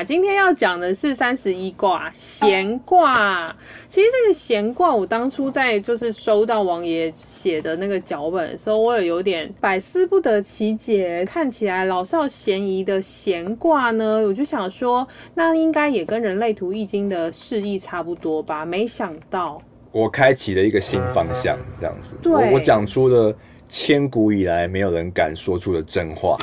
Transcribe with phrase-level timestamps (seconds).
[0.00, 3.54] 啊，今天要讲的是三十一卦闲卦。
[3.86, 11.22] 其实这个闲卦，我当初在就是收到王爷写的那个脚本的时候，我也有点百思不得其解。
[11.26, 18.64] 看起来老少咸宜的闲卦呢，我就想说，那应该也跟人类图易经的释义差不多吧？
[18.64, 19.60] 没想到
[19.92, 22.16] 我开启了一个新方向，这样子。
[22.22, 23.36] 对，我我讲出了
[23.68, 26.38] 千古以来没有人敢说出的真话。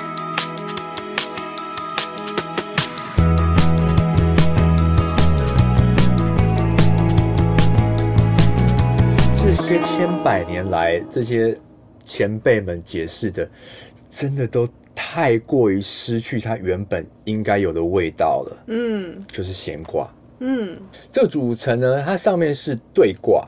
[9.68, 11.54] 些千百年来，这些
[12.06, 13.50] 前辈们解释的，
[14.10, 18.64] 真的都太过于失去它原本应该有的味道了。
[18.68, 20.10] 嗯，就是咸卦。
[20.40, 20.80] 嗯，
[21.12, 23.46] 这个组成呢，它上面是对卦，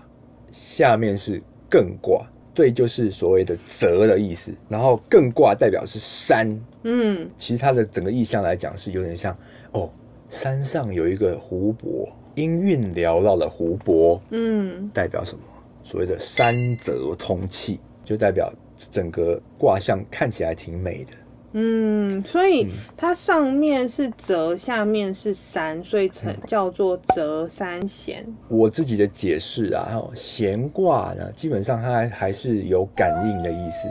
[0.52, 2.28] 下面是艮卦。
[2.54, 6.60] 对就是所谓的泽的意思，然后艮卦代表是山。
[6.84, 9.34] 嗯，其实它的整个意象来讲，是有点像
[9.72, 9.90] 哦，
[10.30, 14.22] 山上有一个湖泊，音韵缭绕的湖泊。
[14.32, 15.42] 嗯，代表什么？
[15.90, 18.54] 所谓的山泽通气，就代表
[18.92, 21.12] 整个卦象看起来挺美的。
[21.54, 28.24] 嗯，所以它上面是泽，下面是山，所以称叫做泽山咸。
[28.50, 33.88] 我自己的解释啊，咸卦呢，基本上它还是有感应的意思。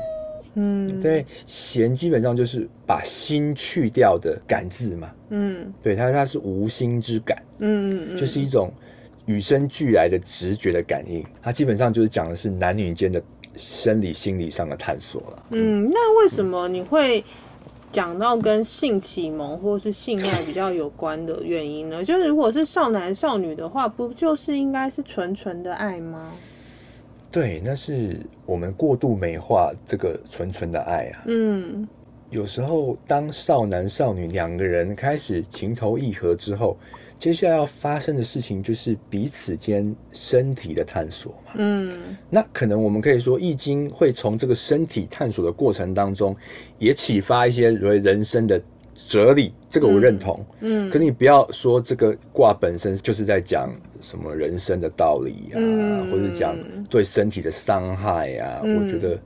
[0.54, 5.10] 嗯，对，咸基本上就是把心去掉的感字嘛。
[5.30, 7.42] 嗯，对，它它是无心之感。
[7.58, 8.72] 嗯嗯，就是一种。
[9.28, 13.22] 与生俱来的直觉的感应，它基本上就是讲的是男女间的
[13.56, 15.42] 生理心理上的探索了。
[15.50, 17.22] 嗯，那为什么你会
[17.92, 22.02] 讲到跟性启蒙或是性爱比较有关的原因呢？
[22.02, 26.32] 就是如果是少男少女的话，不就是应该是纯纯的爱吗？
[27.30, 31.22] 对，那是我们过度美化这个纯纯的爱啊。
[31.26, 31.86] 嗯，
[32.30, 36.76] 有时候当少男少女两个人开始情投意合之后。
[37.18, 41.52] 接下来要发生的事情就是彼此间身体的探索嘛。
[41.56, 41.98] 嗯，
[42.30, 46.36] 那可能我们可以说，《易经》会从这个身体探索的过程当中，
[46.78, 48.62] 也启发一些所谓人生的
[48.94, 49.52] 哲理。
[49.68, 50.46] 这个我认同。
[50.60, 53.68] 嗯，可你不要说这个卦本身就是在讲
[54.00, 55.58] 什么人生的道理啊，
[56.12, 56.56] 或者讲
[56.88, 58.60] 对身体的伤害啊。
[58.62, 59.18] 我觉得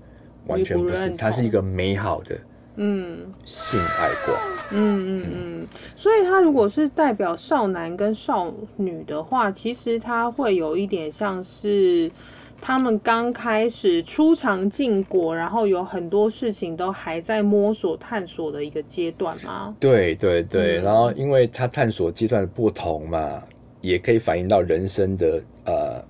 [0.46, 2.38] 完全不是，它是一个美好的。
[2.76, 4.34] 嗯，性爱过。
[4.70, 12.10] 嗯嗯嗯，所以他如果是代表少男跟少女的话，其实他会有一点像是
[12.60, 19.76] 他们刚开始初尝禁果，然后有很多事情都还在摸索探索的一个阶段吗？
[19.78, 23.42] 对对对，嗯、然后因为他探索阶段的不同嘛，
[23.82, 26.02] 也可以反映到人生的呃。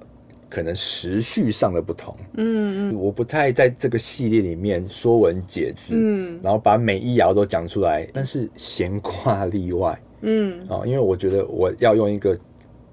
[0.53, 12.39] 可能时序上的不同，嗯嗯，我不太在这个系列里面说文解字，嗯，然后把每一爻都讲出来，但是闲卦例外，嗯，啊，因为我觉得我要用一个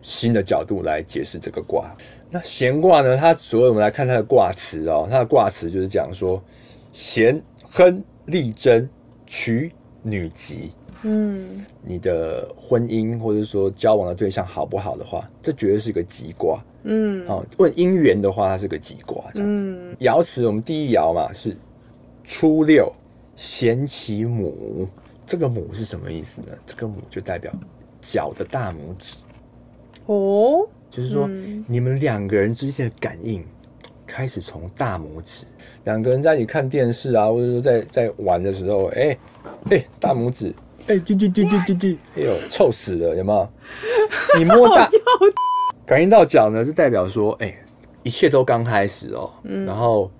[0.01, 1.93] 新的角度来解释这个卦。
[2.31, 6.41] 那闲卦呢，它所以我们来看它的卦辞哦，它的卦辞就是讲说
[6.93, 8.89] 咸亨利贞
[9.27, 9.69] 娶
[10.01, 10.71] 女吉，
[11.03, 16.63] 嗯，你的婚姻或者说交往的对象好不好的话，这绝对是一个吉卦。
[16.83, 19.95] 嗯，好，问姻缘的话，它是个吉卦这样子。
[19.99, 21.55] 爻辞、嗯、我们第一爻嘛是
[22.23, 22.91] 初六，
[23.35, 24.87] 咸其母。
[25.25, 26.47] 这个母是什么意思呢？
[26.65, 27.53] 这个母就代表
[28.01, 29.17] 脚的大拇指。
[30.07, 33.45] 哦，就是说、嗯、你们两个人之间的感应
[34.07, 35.45] 开始从大拇指。
[35.83, 39.19] 两个人在一起看电视啊，或者说在在玩的时候，哎、欸、
[39.69, 40.51] 哎、欸，大拇指，
[40.87, 43.49] 哎叽叽叽叽叽叽，哎呦，臭死了，有没有？
[44.37, 44.89] 你摸大。
[45.89, 47.57] 感应到脚呢，是代表说，哎、欸，
[48.03, 49.27] 一切都刚开始哦。
[49.41, 50.11] 嗯、然后，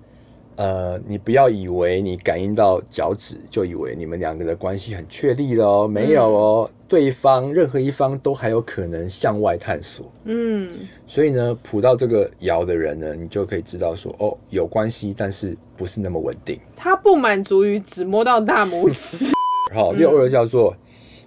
[0.56, 5.86] 呃，你不要以为你感应到脚趾，就以为你们两个的关系很确立了哦。
[5.86, 10.10] 没有哦，嗯、对方任何一方都还有可能向外探索。
[10.24, 10.68] 嗯，
[11.06, 16.58] 所以呢，卜到这个爻的人呢，你就可以知道说，哦，有关系，但是不是那么稳定。
[16.74, 19.26] 他不满足于只摸到大拇指。
[19.72, 20.76] 好，六二叫做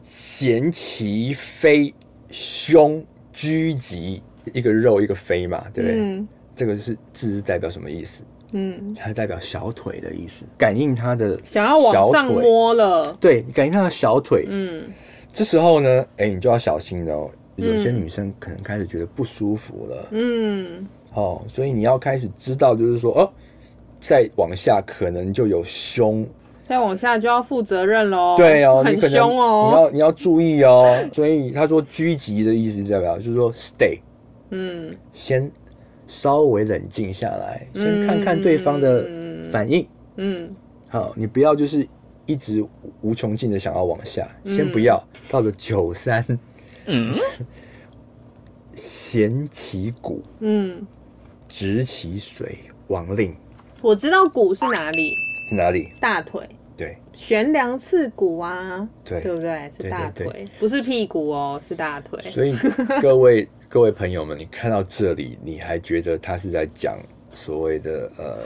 [0.01, 1.93] 贤其非
[2.29, 3.01] 凶
[3.31, 4.21] 居吉。
[4.51, 5.99] 一个肉一个飞嘛，对不对？
[5.99, 8.23] 嗯、这个是字是代表什么意思？
[8.51, 13.11] 嗯，它代表小腿的意思，感应他的想要往上摸了。
[13.19, 14.45] 对，感应他的小腿。
[14.47, 14.83] 嗯，
[15.33, 17.31] 这时候呢，哎，你就要小心了哦。
[17.55, 20.07] 有些女生可能开始觉得不舒服了。
[20.11, 23.31] 嗯，哦，所以你要开始知道，就是说，哦，
[23.99, 26.27] 再往下可能就有胸，
[26.63, 28.35] 再往下就要负责任喽。
[28.37, 30.95] 对哦，很凶哦，你要你要注意哦。
[31.11, 33.97] 所以他说狙击的意思代表就是说 stay。
[34.53, 35.51] 嗯，先
[36.07, 39.07] 稍微冷静下来，先看看对方的
[39.51, 39.85] 反应。
[40.17, 40.55] 嗯，
[40.87, 41.87] 好，你不要就是
[42.25, 42.63] 一直
[43.01, 46.23] 无穷尽的想要往下，先不要，嗯、到了九三，
[46.85, 47.11] 嗯，
[48.75, 50.85] 弦其骨，嗯，
[51.47, 53.35] 直其水，王令。
[53.81, 55.15] 我知道骨是哪里？
[55.49, 55.91] 是哪里？
[55.99, 56.47] 大腿。
[56.75, 59.69] 对，悬梁刺股啊，对，对不对？
[59.69, 62.19] 是大腿，对对对，不是屁股哦，是大腿。
[62.31, 62.51] 所以
[62.99, 66.95] 各位各位朋友们，你看到这里，你还觉得他是在讲
[67.33, 68.37] 所谓的呃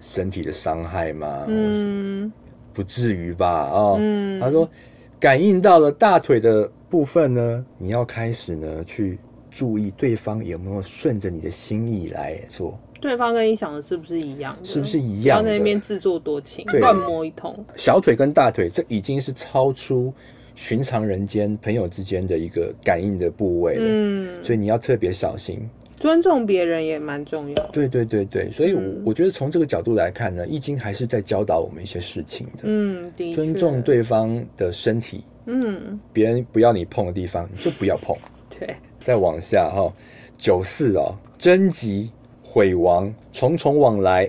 [0.00, 1.44] 身体的伤害吗？
[1.48, 2.32] 嗯，
[2.72, 3.68] 不至于吧？
[3.68, 4.70] 哦，嗯，他说
[5.18, 9.18] 感应到了大腿的部分呢，你要开始呢去
[9.50, 12.78] 注意对方有没有顺着你的心意来做。
[13.00, 14.56] 对方跟你想的是不是一样？
[14.62, 15.44] 是不是一样要？
[15.44, 17.58] 在那边自作多情，乱摸一通。
[17.74, 20.14] 小腿跟大腿，这已经是超出
[20.60, 23.84] 寻常人间朋友之间的一个感应的部位了。
[23.86, 25.58] 嗯，所以你要特别小心。
[25.96, 27.66] 尊重别人也蛮重要。
[27.72, 32.64] 对对对对，所以我，我觉得从这个角度来看呢，《易经》还是在教导我们一些事情的。
[32.64, 35.24] 嗯，尊重对方的身体。
[35.46, 38.14] 嗯，别人不要你碰的地方，你就不要碰。
[38.58, 39.90] 对，再往下哈，
[40.36, 42.10] 九四哦，贞吉。
[42.42, 44.28] 毁亡，重重往来，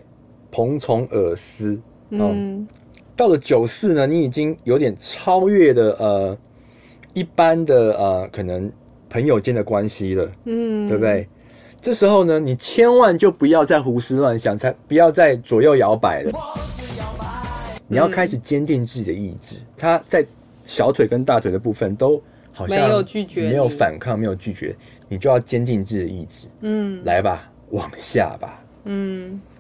[0.49, 1.77] 蓬从尔思。
[2.11, 2.67] 嗯，
[3.15, 6.37] 到了九四呢，你已经有点超越了呃
[7.13, 8.71] 一般的呃可能
[9.09, 10.31] 朋友间的关系了。
[10.45, 11.27] 嗯，对不对？
[11.81, 16.31] 这时候呢，你千万就不要再胡思乱想，才不要再左右摇摆了。
[17.87, 19.57] 你要开始坚定自己的意志。
[19.75, 20.25] 他在
[20.63, 22.21] 小腿跟大腿的部分都
[22.53, 24.75] 好像没有拒绝，没有反抗，没有拒绝，
[25.09, 26.47] 你就要坚定自己的意志。
[26.61, 27.47] 嗯，来吧。
[27.71, 29.50] 往下吧，嗯，好，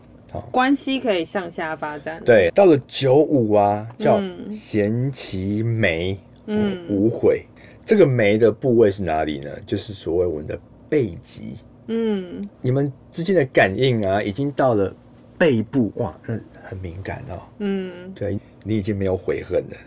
[0.51, 2.21] 关系可以向下发展。
[2.23, 7.45] 对，到了九五啊，叫咸其眉，嗯，无悔。
[7.85, 9.49] 这个眉的部位是哪里呢？
[9.65, 10.57] 就是所谓我们的
[10.87, 11.55] 背脊。
[11.87, 14.93] 嗯，你们之间的感应啊，已经到了
[15.37, 17.39] 背部，哇，那很敏感哦。
[17.59, 19.77] 嗯，对，你已经没有悔恨了，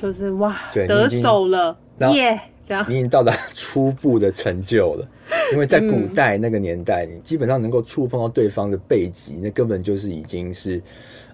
[0.00, 1.78] 就是哇，对，得手了，
[2.12, 2.38] 耶。
[2.86, 5.08] 你已经到达初步的成就了，
[5.52, 10.80] 因为在古代那个年代，你基本上能够触碰到对方的背脊，那根本就是已经是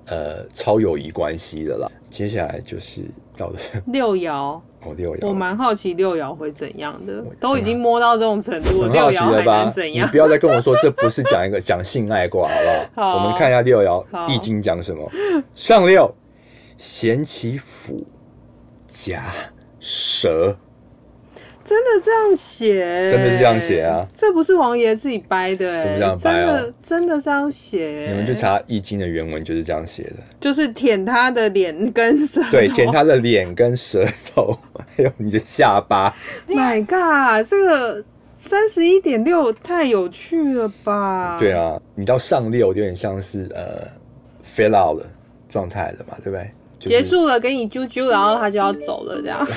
[0.07, 1.91] 呃超友谊关系的了。
[2.11, 3.03] 接下来就是
[3.37, 10.07] 到了六爻， 哦，六爻，我蛮好奇六爻会怎样的，都已经摸到这种程度，六爻还能怎样？
[10.07, 12.55] 你不要再跟我说这不是讲一个讲性爱卦，好
[12.95, 13.11] 不好？
[13.13, 15.11] 好，我们看一下六爻易经讲什么。
[15.55, 16.15] 上六，
[16.79, 18.07] 咸其辅，
[18.89, 19.25] 夹
[19.79, 20.57] 蛇。
[21.67, 23.11] 真的这样写？
[23.11, 24.07] 真的是这样写啊！
[24.15, 26.73] 这不是王爷自己掰的哎，怎么这样掰哦？
[26.81, 28.07] 真的这样写？
[28.09, 34.57] 你们去查《易经》的原文就是这样写的，就是舔他的脸跟舌头，对，舔他的脸跟舌头，
[34.97, 36.15] 还有你的下巴。
[36.47, 38.05] My God，这个
[38.37, 41.37] 三十一点六太有趣了吧？
[41.37, 43.83] 对啊，你到上六有点像是呃
[44.49, 45.07] fail out 了
[45.49, 46.49] 状态了嘛，对不对？
[46.79, 49.45] 就是、结束了，给你啾啾，然后他就要走了，这样。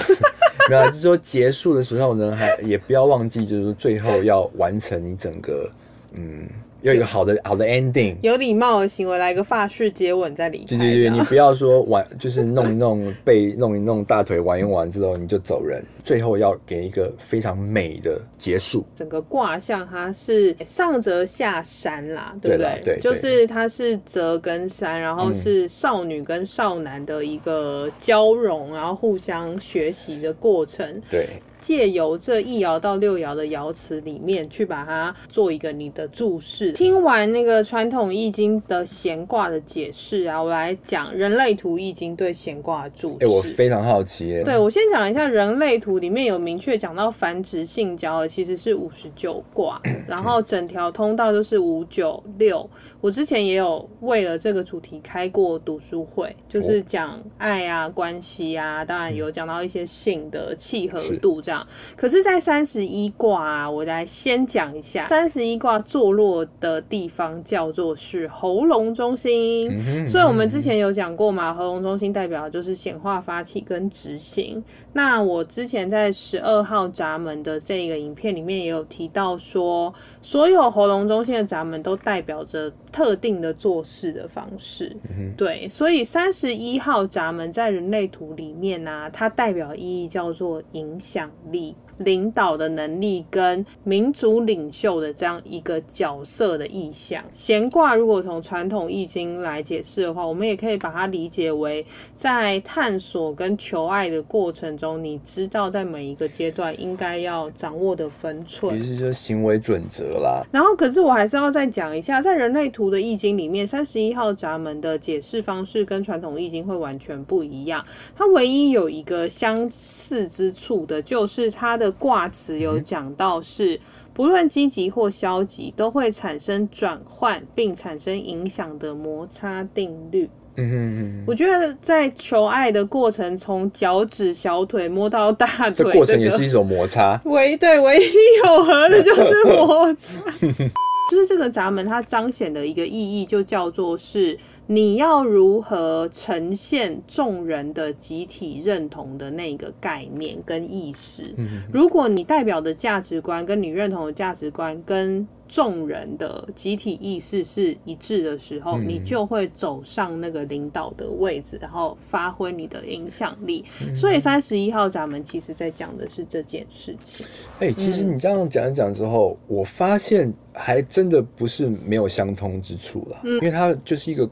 [0.67, 5.69] 没有，就是说结束的时候呢，还也不要忘记，就是说最后要完成你整个，
[6.13, 6.47] 嗯。
[6.81, 10.65] 有一个好的好的 ending，有礼貌的行为，来个发式接吻再离开。
[10.65, 18.85] 对对对，你不要说玩，就是弄一弄背， 弄一弄大腿，玩一玩之后你就走人，最后要给一个非常美的结束。
[18.95, 22.79] 整个卦象它是上泽下山啦，对不对？
[22.81, 31.01] 对，对，对，就是它是折跟山，然后是少女跟少男的一个交融，然后互相学习的过程。
[31.09, 31.27] 对。
[31.59, 36.71] 借由这一爻到六爻的爻辞里面去把它做一个你的注释。
[36.73, 43.25] 听完那个传统易经的闲卦的解释啊，我来讲人类图易经对闲卦的注释。
[43.25, 44.43] 哎、欸，我非常好奇耶。
[44.43, 52.67] 对，我先讲一下人类图里面有明确讲到繁殖性交的其实是五十九卦， 然后整条通道就是五九六。
[53.01, 61.65] 我之前也有为了这个主题开过读书会，就是讲爱啊、关系啊，当然有讲到一些性的契合度这样。
[61.95, 70.07] 可是，在三十一卦啊，我来先讲一下，三十一卦坐落的地方叫做是喉咙中心。
[70.07, 74.63] 所以我们之前有讲过嘛，喉咙中心代表就是显化、发起跟执行。
[74.93, 79.91] 那我之前在十二号闸门的这个影片里面也有提到说，
[80.21, 82.71] 所有喉咙中心的闸门都代表着。
[82.91, 91.75] 特定的做事的方式，嗯、对，所以三十一号闸门在人类图里面呢、啊，它代表意义叫做影响力。
[91.99, 110.41] 领导的能力跟民族领袖的这样一个角色的意象，闲卦如果从传统易经来解释的话，我们也可以把它理解为在探索跟求爱的过程中，你知道在每一个阶段应该要掌握的分寸，其实就是行为准则啦。
[110.51, 117.85] 然后，可是我还是要再讲一下，在人类图的易经里面，三十一号闸门的解释方式跟传统易经会完全不一样。
[118.15, 121.88] 它唯一有一个相似之处的，就是它的。
[121.91, 123.79] 卦辞有讲到是，
[124.13, 130.29] 不论积极或消极，都会产生转换并产生影响的摩擦定律。
[130.55, 137.19] 嗯嗯，我觉得在求爱的过程，从脚趾、小腿摸到大腿，这过程也是一种摩擦。
[137.23, 140.15] 唯对，唯一有合的就是摩擦。
[141.09, 144.39] 就是这个闸门，它彰显的一个意义，就叫做是。
[144.71, 151.33] 你要如何呈现众人的集体认同的那个概念跟意识？
[151.73, 163.65] 如果你代表的价值观跟你认同的价值观跟众人的集体意识是一致的时候，你就会走上那个领导的位置，然后发挥你的影响力。
[163.93, 167.25] 所以三十一号闸门其实在讲的是这件事情。
[167.59, 174.29] 哎，其实你这样讲一讲之后，我发现还真的不是没有相通之处了，因为它就是一个。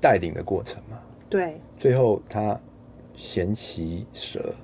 [0.00, 0.96] 带领的过程嘛，
[1.28, 2.56] 对，最后他
[3.16, 4.54] 衔其舌，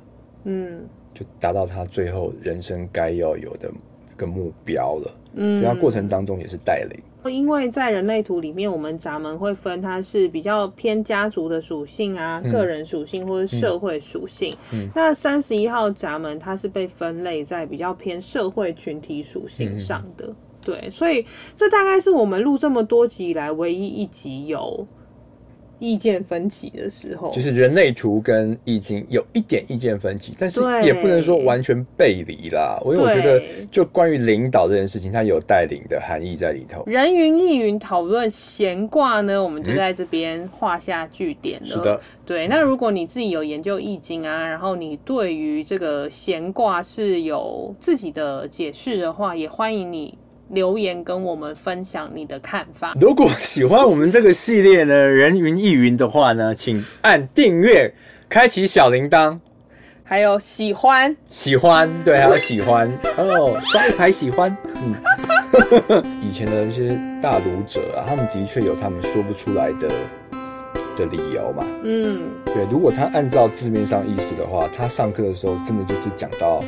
[0.45, 5.11] 嗯，就达到他最后人生该要有的一个目标了。
[5.35, 6.99] 嗯，所以它过程当中也是带领。
[7.31, 14.55] 因为在人类图里面，我们闸门会分它是比较偏家族的属性啊、嗯、个人属性或者社会属性。
[14.75, 20.27] 嗯，那三十一号闸门它是被分类在比较偏社会群体属性上的。
[20.27, 21.25] 嗯、对，所以
[21.57, 24.87] 这大概是我们录这么多集以来唯一一集有。
[25.79, 32.79] 意见分歧的时候，就是人类图跟易经有一点意见分歧，但是也不能说完全背离啦。
[32.85, 36.85] 因为我觉得，就关于领导这件事情，它有带领的含义在里头。
[36.87, 41.67] 人云亦云讨论闲卦呢，我们就在这边画下句点了。
[41.67, 42.49] 是的，对。
[42.49, 50.17] 那如果你自己有研究易经啊，然后你对于这个闲卦是有自己的解释的话，也欢迎你。
[50.51, 52.95] 留言跟我们分享你的看法。
[53.01, 57.93] 如果喜欢我们这个系列呢，人云亦云的话呢，请按订阅，
[58.29, 59.39] 开启小铃铛，
[60.03, 64.55] 还有喜欢，喜欢，对，还有喜欢哦，刷一排喜欢。
[64.75, 64.95] 嗯，
[66.21, 69.89] 以前的一些大读者啊，他们的确有他们说不出来的
[70.97, 71.65] 的理由嘛。
[71.83, 76.63] 嗯，对，如果他按照字面上意思的话，他上课的时候真的就是讲到。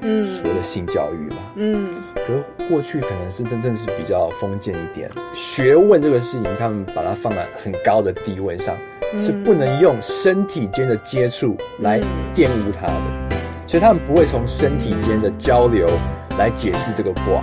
[0.00, 8.76] 嗯，所谓的性教育嘛，嗯，可是过去可能是真正是比较封建一点，学问这个事情，他们把它放在很高的地位上，
[9.12, 12.00] 嗯、是不能用身体间的接触来
[12.34, 13.36] 玷污它的，
[13.66, 15.88] 所以他们不会从身体间的交流
[16.38, 17.42] 来解释这个卦。